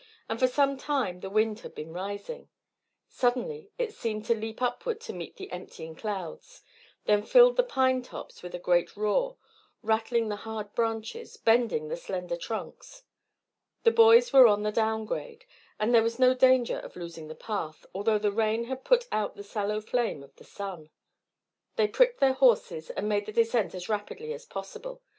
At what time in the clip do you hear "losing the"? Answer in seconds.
16.95-17.35